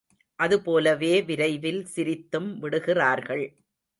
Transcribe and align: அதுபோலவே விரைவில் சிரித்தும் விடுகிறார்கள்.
அதுபோலவே 0.39 1.11
விரைவில் 1.21 1.79
சிரித்தும் 1.93 2.49
விடுகிறார்கள். 2.57 3.45